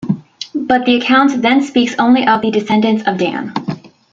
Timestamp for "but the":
0.55-0.95